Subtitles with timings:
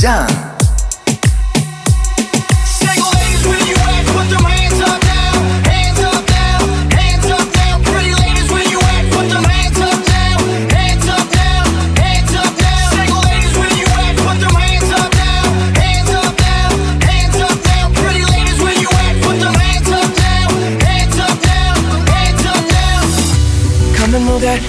[0.00, 0.50] Jan.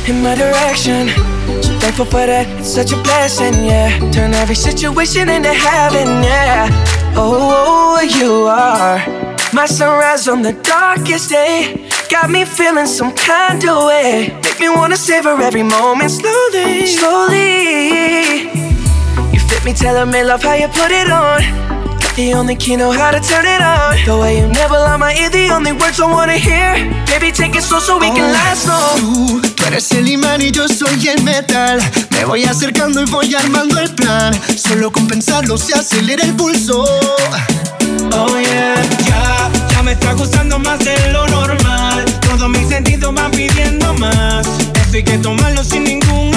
[0.07, 1.30] in my direction.
[1.81, 3.90] Thankful for that, it's such a blessing, yeah.
[4.12, 6.70] Turn every situation into heaven, yeah.
[7.17, 9.02] Oh, oh, oh, you are
[9.52, 11.90] my sunrise on the darkest day.
[12.09, 14.30] Got me feeling some kind of way.
[14.44, 18.52] Make me wanna savor every moment slowly, slowly.
[19.34, 21.41] You fit me, telling me love how you put it on.
[21.99, 23.98] Got the only key know how to turn it on.
[24.05, 26.76] The way you never lie my ear, the only words I wanna hear.
[27.07, 29.51] Baby, take it slow so we can oh, last long.
[29.71, 31.79] Eres el imán y yo soy el metal.
[32.12, 34.34] Me voy acercando y voy armando el plan.
[34.57, 36.84] Solo con pensarlo se acelera el pulso.
[38.13, 38.76] Oh yeah,
[39.07, 42.05] ya, ya me está gustando más de lo normal.
[42.21, 44.46] Todos mis sentidos van pidiendo más.
[44.76, 46.30] Esto que tomarlo sin ningún.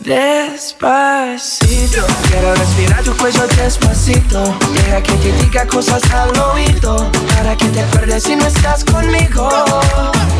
[0.00, 4.56] Despacito, quiero respirar tu cuello despacito.
[4.72, 7.10] Deja que te diga cosas al oído.
[7.36, 9.48] Para que te acuerdes si no estás conmigo.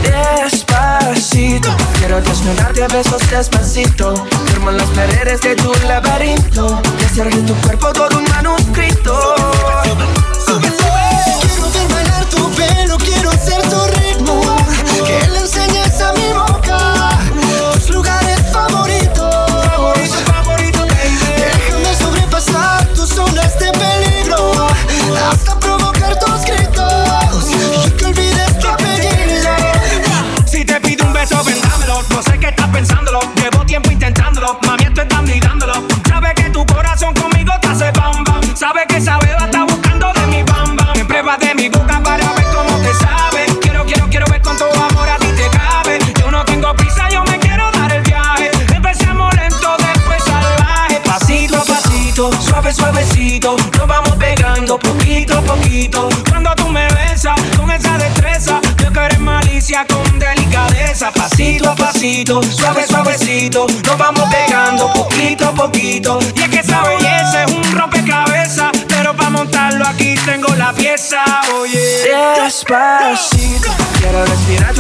[0.03, 4.15] Despacito, quiero desnudarte a besos despacito.
[4.47, 6.81] Firmo las paredes de tu laberinto.
[7.01, 7.29] Y hacer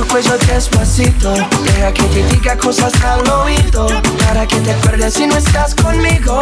[0.09, 1.33] cuello despacito.
[1.33, 3.87] Deja que te diga cosas al oído,
[4.27, 6.41] para que te acuerdes si no estás conmigo.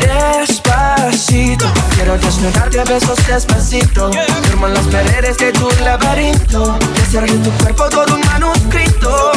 [0.00, 1.66] Despacito.
[1.94, 4.10] Quiero desnudarte a besos despacito.
[4.44, 6.78] Firmo las paredes de tu laberinto.
[6.96, 9.32] Y hacer de tu cuerpo todo un manuscrito.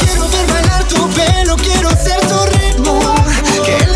[0.00, 3.14] Quiero ver bailar tu pelo, quiero ser tu ritmo.
[3.64, 3.95] Que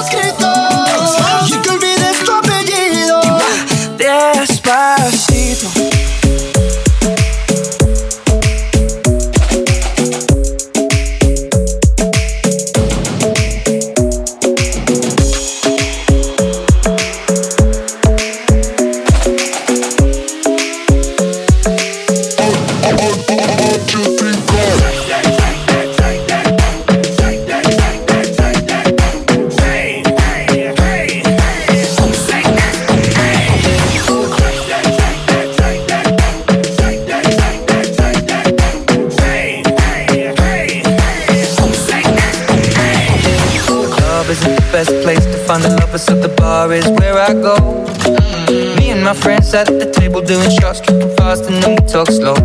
[49.53, 52.35] at the table doing shots, tripping fast, and then we talk slow.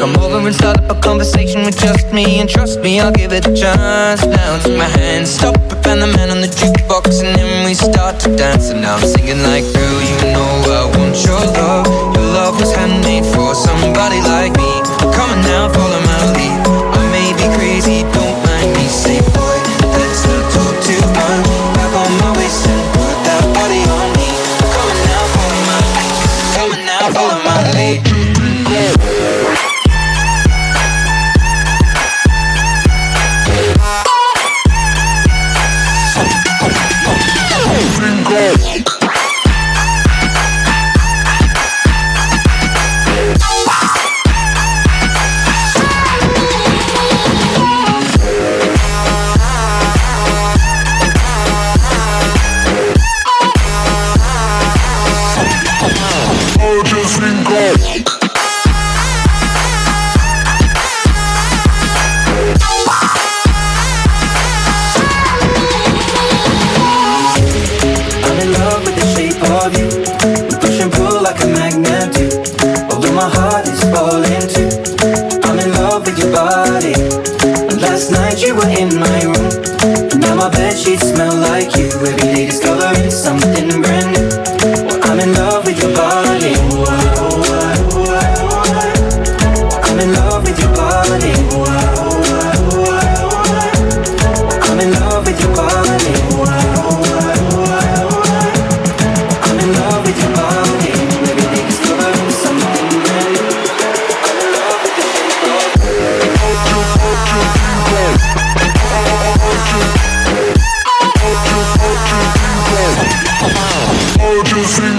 [0.00, 3.32] Come over and start up a conversation with just me, and trust me, I'll give
[3.32, 4.24] it a chance.
[4.24, 5.56] Now take my hand, stop
[5.88, 8.68] and the man on the jukebox, and then we start to dance.
[8.68, 10.17] And now I'm singing like, girl, you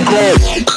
[0.06, 0.69] go.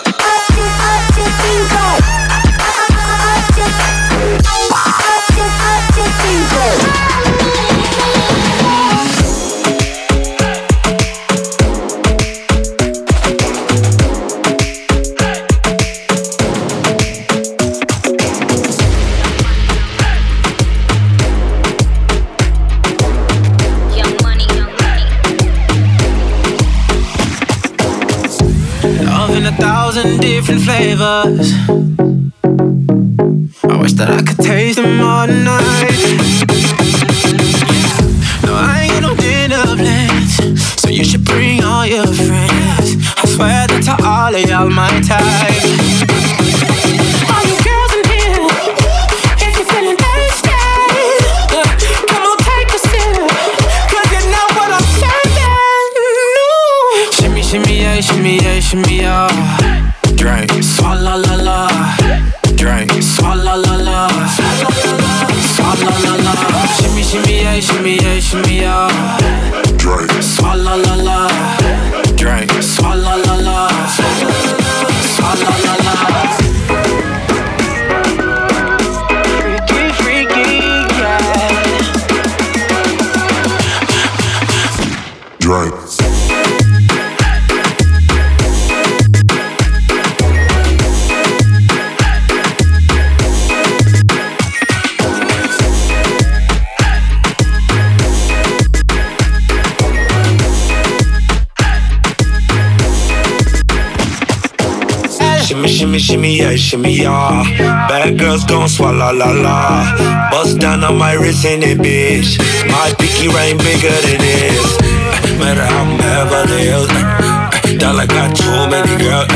[105.62, 107.47] Shimmy, shimmy, shimmy, yeah, shimmy, yeah.
[107.87, 110.29] Bad girls gon' swallow la la.
[110.32, 112.35] Bust down on my wrist in it, bitch.
[112.67, 114.58] My picky ring bigger than this.
[114.58, 116.91] Uh, matter how I'm Beverly Hills.
[116.91, 119.31] Uh, uh, dollar got too many girls.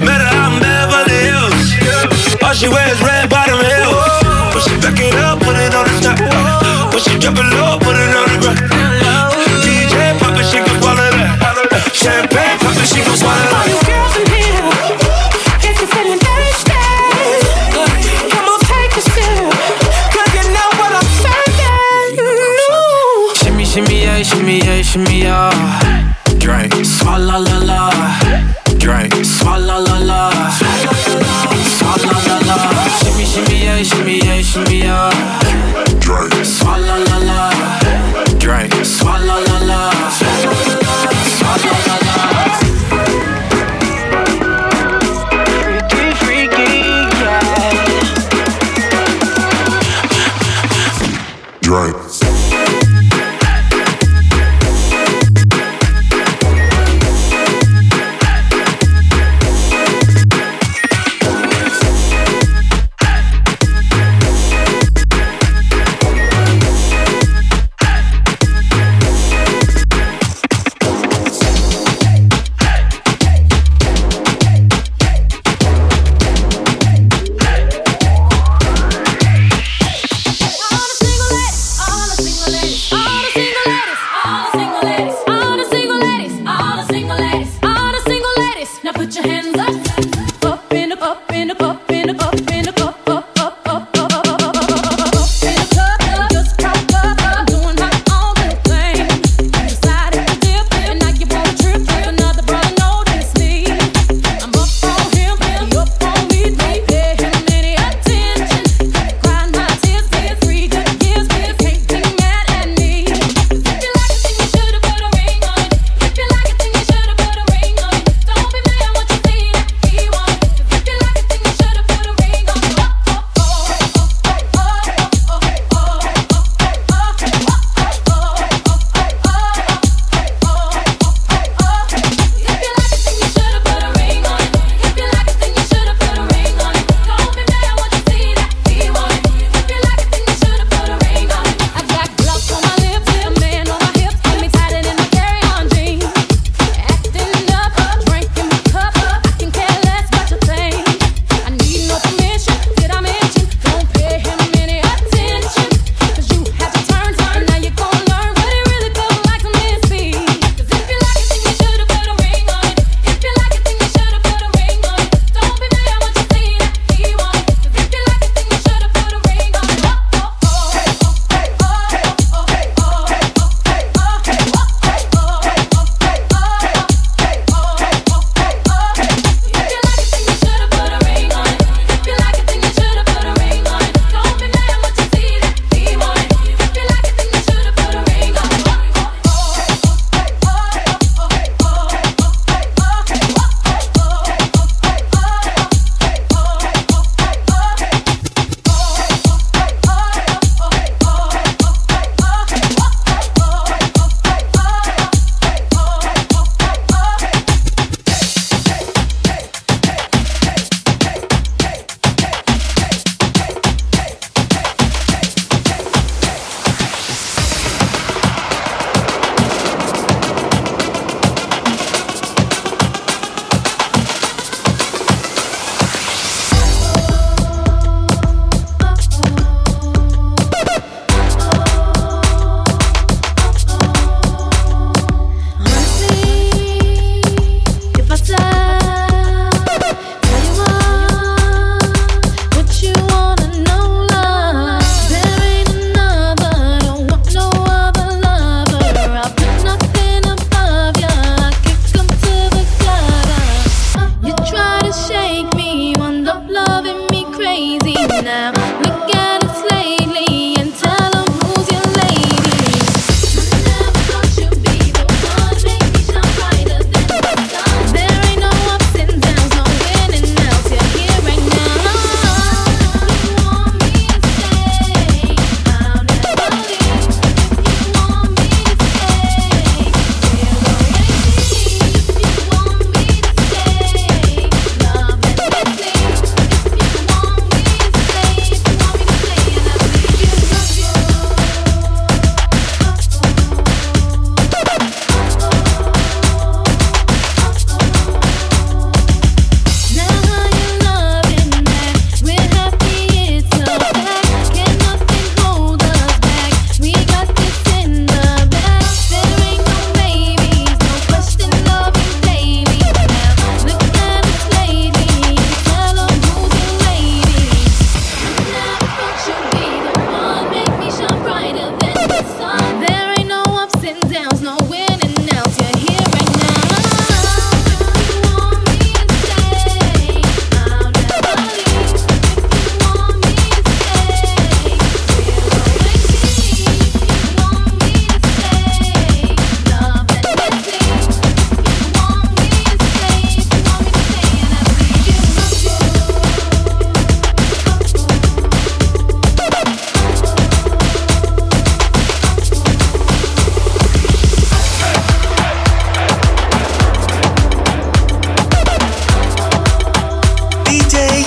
[0.00, 1.76] Matter how I'm Beverly Hills.
[2.40, 4.00] All she wears red bottom heels.
[4.56, 6.24] Push it back it up, put it on the top.
[6.88, 8.64] Push it drop it low, put it on the ground.
[9.60, 11.92] DJ pop it, she gon' swallow that.
[11.92, 13.83] Champagne pop it, she gon' swallow that.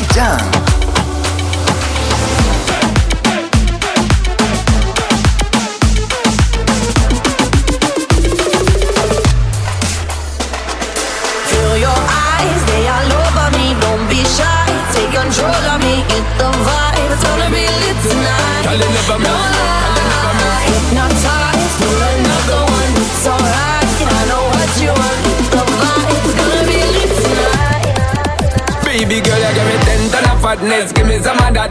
[0.05, 0.56] Done.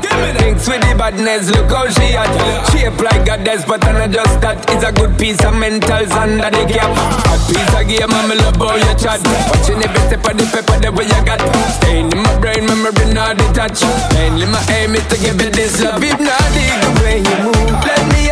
[0.02, 0.36] that.
[0.38, 2.32] Thinks with the badness, look how she at.
[2.72, 3.36] Shape like a
[3.66, 4.58] but I not just that.
[4.70, 6.92] It's a good piece of mentals under the cap.
[7.30, 9.20] A piece of gear, I'm love how you chat.
[9.50, 11.40] Watching every step of the paper, the way you got.
[11.80, 13.86] Staying in my brain, memory not detached.
[14.14, 16.02] Mainly my aim is to give you this love.
[16.02, 18.25] If not, the way you move, let me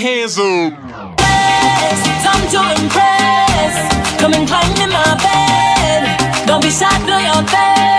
[0.00, 0.72] Hands up.
[2.24, 4.18] Time to impress.
[4.18, 6.46] Come and climb in my bed.
[6.46, 7.89] Don't be shy, blow your best.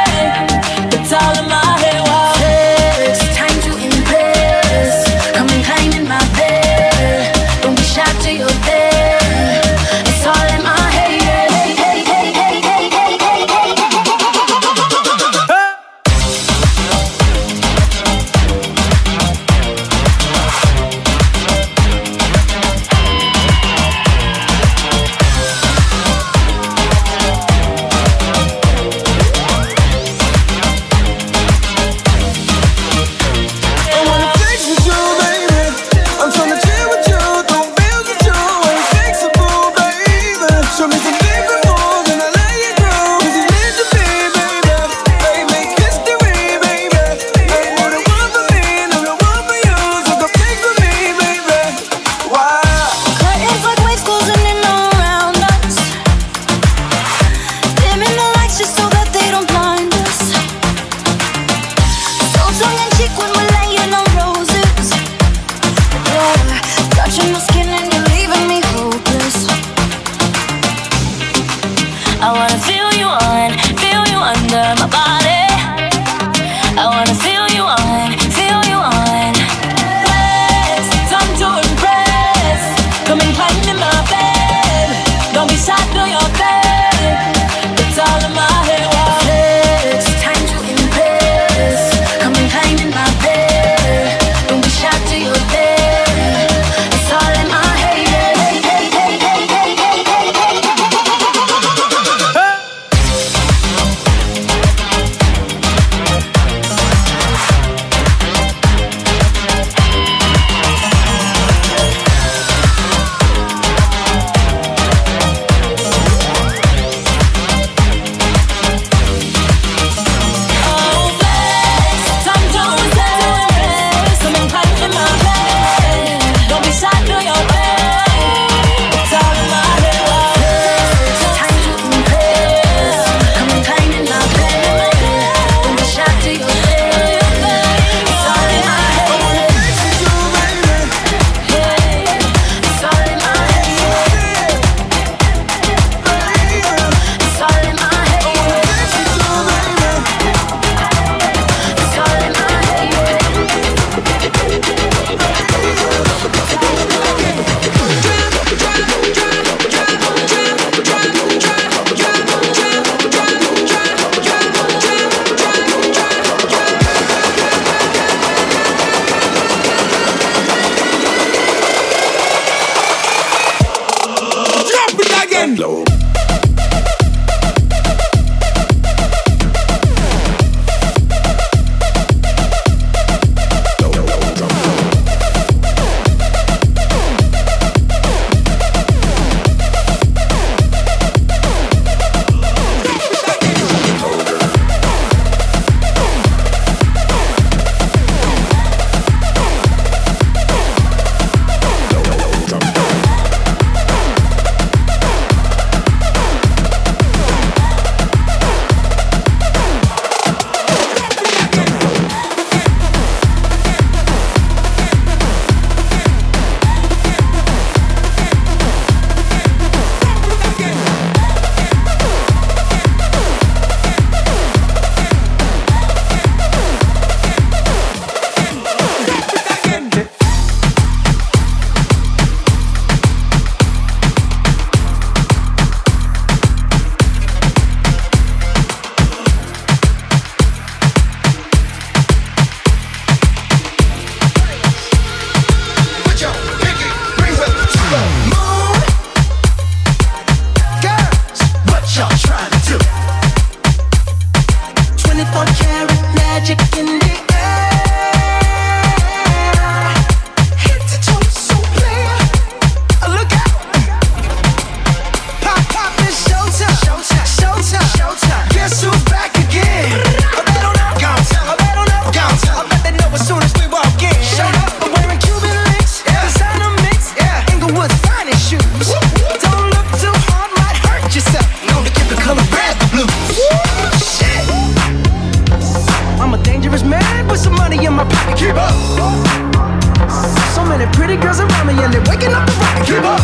[291.52, 292.80] around me and they're waking up the rock.
[292.88, 293.22] Keep up.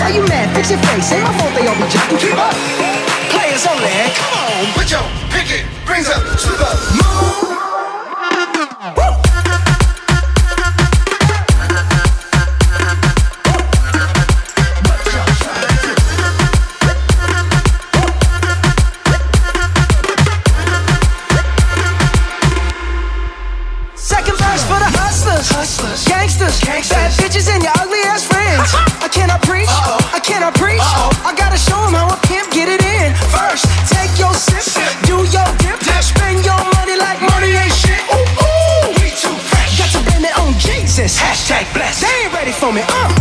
[0.00, 0.54] Why you mad?
[0.54, 1.12] Fix your face.
[1.12, 2.18] Ain't my fault they all be jacking.
[2.18, 2.54] Keep up.
[3.32, 3.96] Players only.
[4.14, 6.70] Come on, put your pinky rings up to the
[7.00, 7.65] moon.
[42.58, 42.82] For me.
[42.88, 43.15] Uh.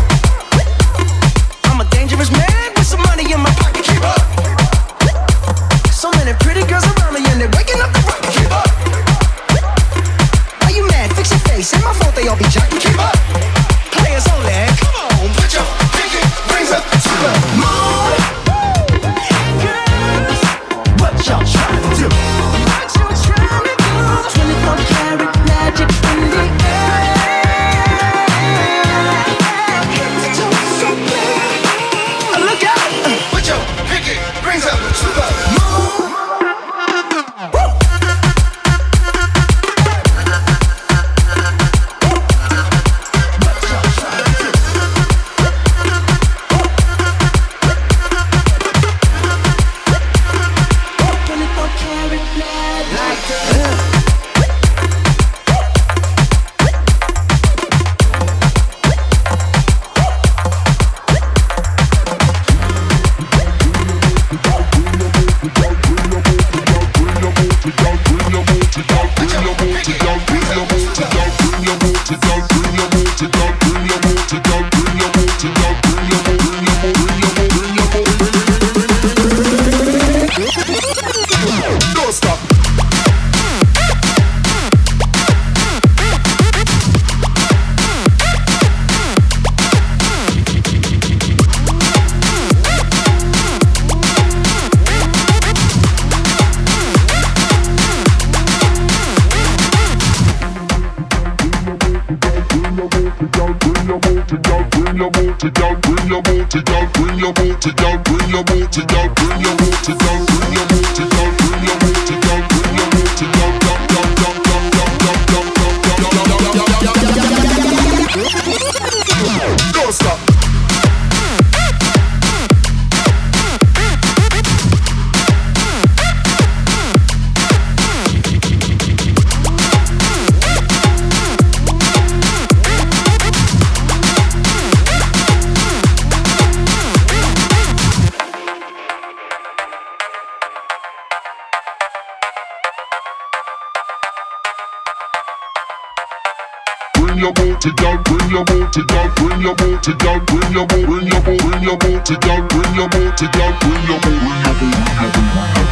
[148.65, 149.09] Booty, girl.
[149.15, 150.19] Bring your booty, girl.
[150.21, 152.41] Bring your booty, bring your booty, bring your booty, girl.
[152.47, 153.53] Bring your booty, girl.
[153.61, 155.64] Bring your booty, bring your booty, bring your booty,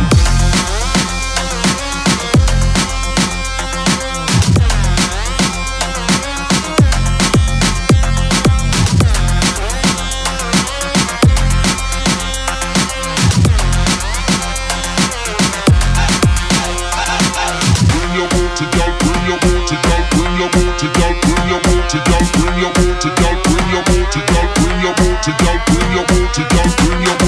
[26.14, 27.23] We don't bring your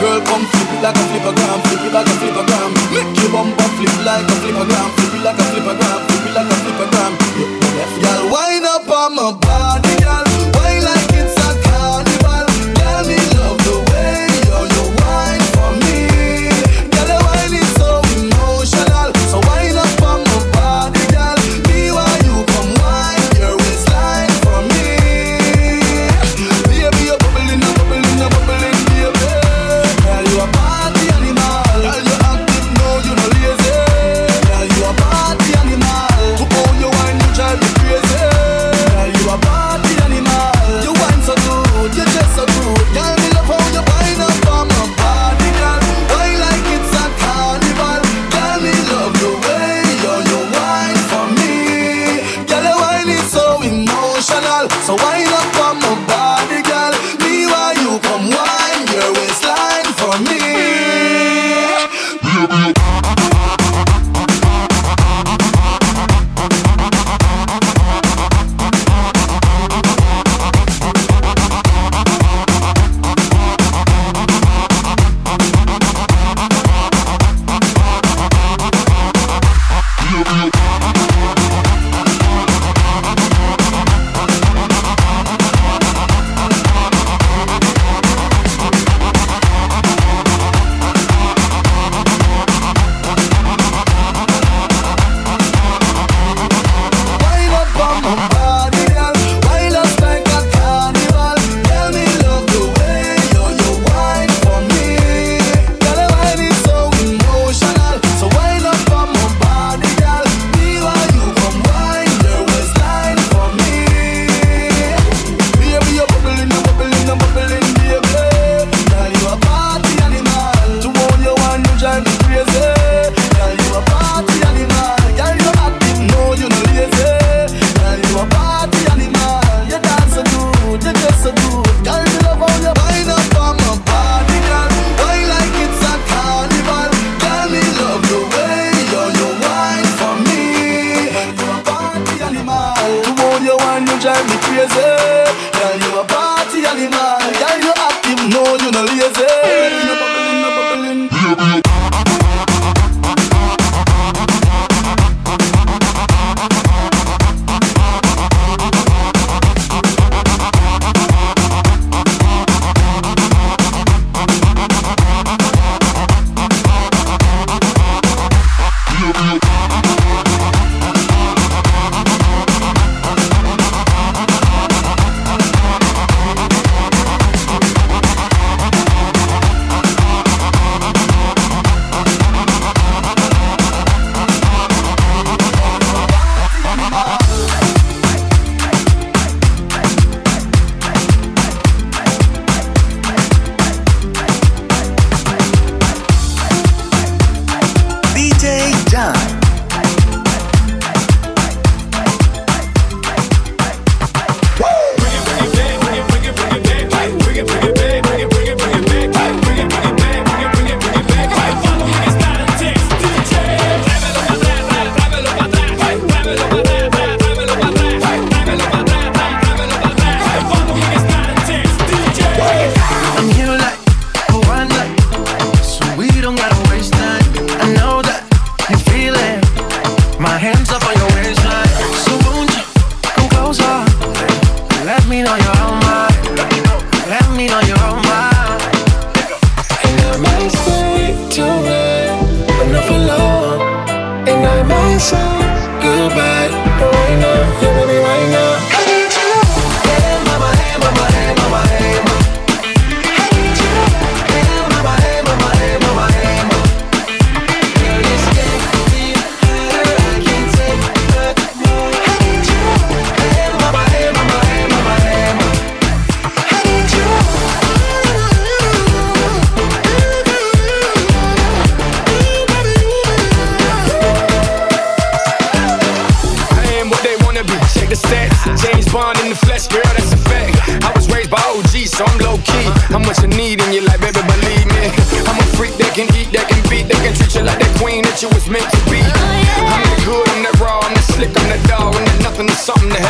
[0.00, 2.70] girl, come flip it like a flippergram, flip it like a flippergram.
[2.94, 6.50] Make your bumper flip like a flippergram, flip it like a flippergram, flip it like
[6.50, 7.12] a flippergram.
[7.74, 9.63] Yeah, Girl, wind up on my body,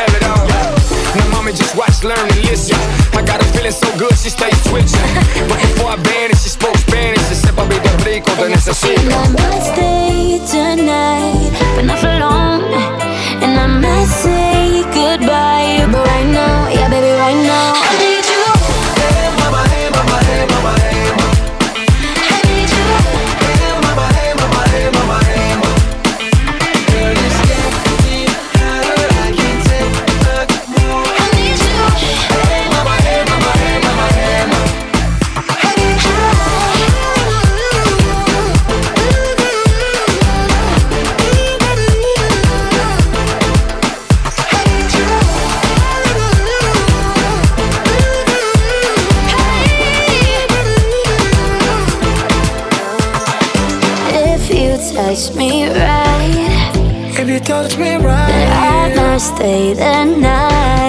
[0.04, 0.44] have it all.
[1.16, 2.76] Now, mommy, just watch, learn, and listen.
[3.16, 5.08] I got her feeling so good, she stays twitching.
[5.48, 7.22] But before I banned she spoke Spanish.
[7.28, 9.00] She said, Papi, te rico, te necesito.
[9.00, 12.62] And I might stay tonight, but not for long.
[13.44, 17.83] And I might say goodbye, but right now, yeah, baby, right now.
[59.18, 60.83] stay the night.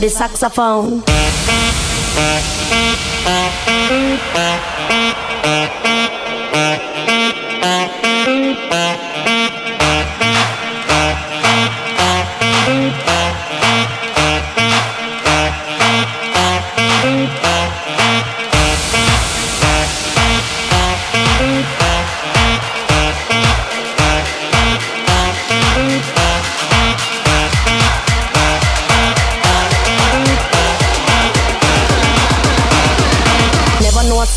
[0.00, 1.09] de saxofone.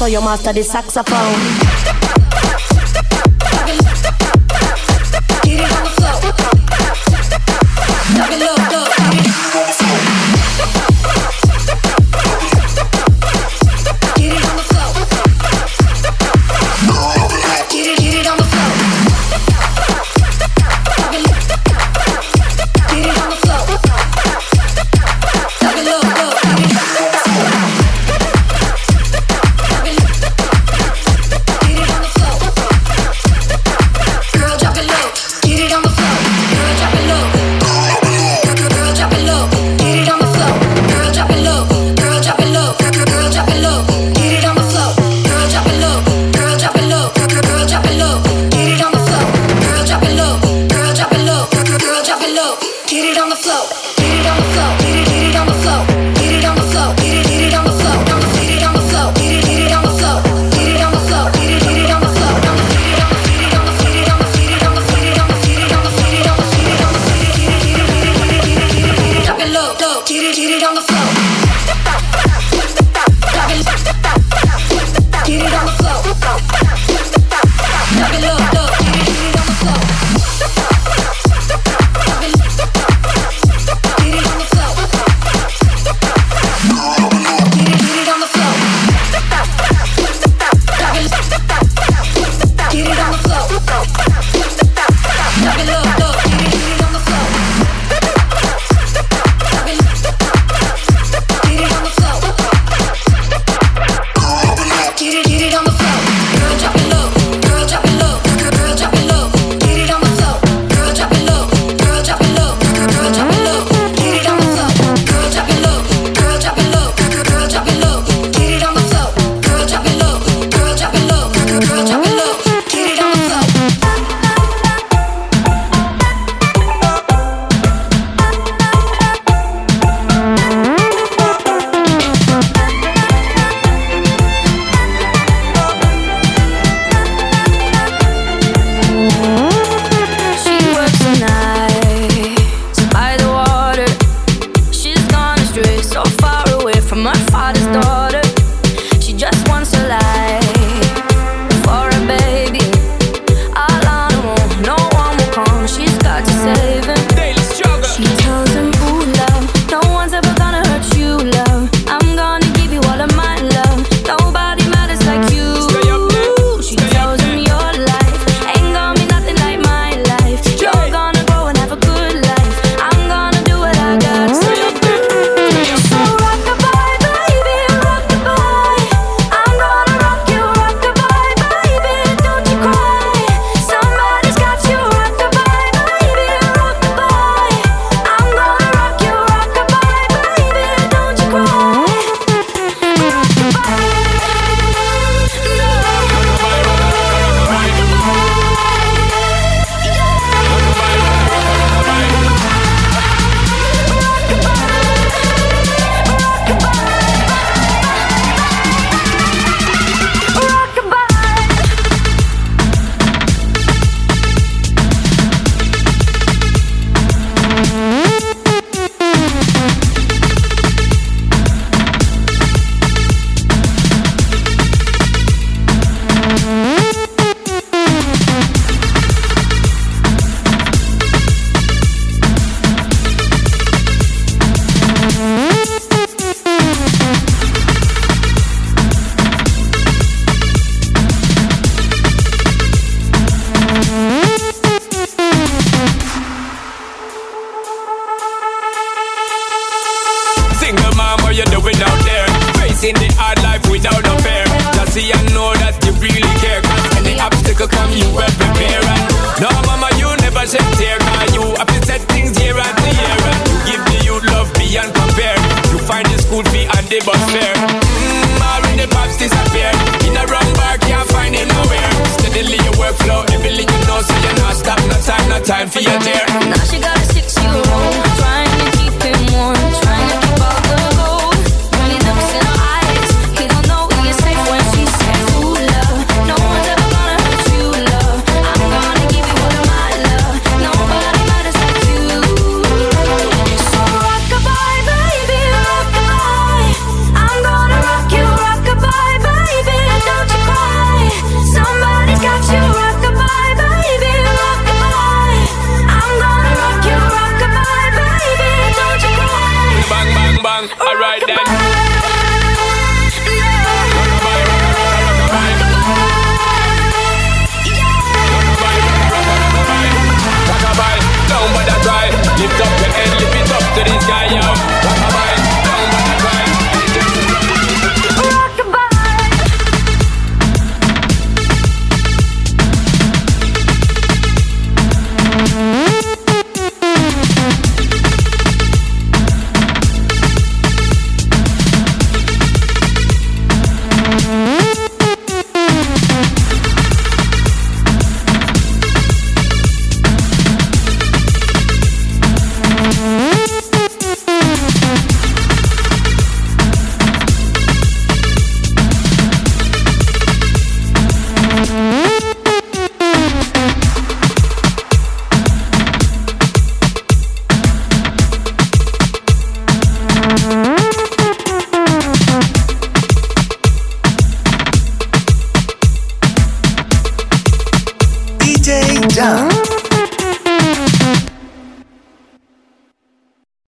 [0.03, 1.39] so you master the saxophone.
[5.43, 6.19] Get it on the floor.
[8.17, 8.62] Knock it low.